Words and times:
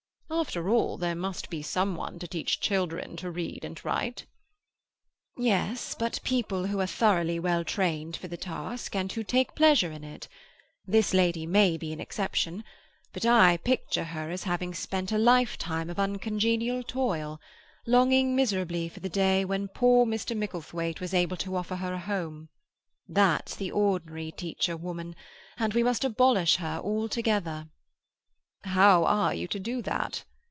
"After 0.33 0.69
all, 0.69 0.97
there 0.97 1.13
must 1.13 1.49
be 1.49 1.61
some 1.61 1.93
one 1.97 2.17
to 2.19 2.27
teach 2.27 2.61
children 2.61 3.17
to 3.17 3.29
read 3.29 3.65
and 3.65 3.83
write." 3.83 4.25
"Yes; 5.37 5.93
but 5.93 6.21
people 6.23 6.67
who 6.67 6.79
are 6.79 6.87
thoroughly 6.87 7.37
well 7.37 7.65
trained 7.65 8.15
for 8.15 8.29
the 8.29 8.37
task, 8.37 8.95
and 8.95 9.11
who 9.11 9.23
take 9.25 9.49
a 9.49 9.53
pleasure 9.53 9.91
in 9.91 10.05
it. 10.05 10.29
This 10.87 11.13
lady 11.13 11.45
may 11.45 11.75
be 11.77 11.91
an 11.91 11.99
exception; 11.99 12.63
but 13.11 13.25
I 13.25 13.57
picture 13.57 14.05
her 14.05 14.31
as 14.31 14.43
having 14.43 14.73
spent 14.73 15.11
a 15.11 15.17
lifetime 15.17 15.89
of 15.89 15.99
uncongenial 15.99 16.81
toil, 16.81 17.39
longing 17.85 18.33
miserably 18.33 18.87
for 18.87 19.01
the 19.01 19.09
day 19.09 19.43
when 19.43 19.67
poor 19.67 20.05
Mr. 20.05 20.35
Micklethwaite 20.35 21.01
was 21.01 21.13
able 21.13 21.37
to 21.37 21.57
offer 21.57 21.75
her 21.75 21.93
a 21.93 21.99
home. 21.99 22.47
That's 23.07 23.53
the 23.53 23.69
ordinary 23.71 24.31
teacher 24.31 24.77
woman, 24.77 25.13
and 25.57 25.73
we 25.73 25.83
must 25.83 26.05
abolish 26.05 26.55
her 26.55 26.79
altogether." 26.81 27.67
"How 28.63 29.05
are 29.05 29.33
you 29.33 29.47
to 29.47 29.59
do 29.59 29.81
that?" 29.83 30.23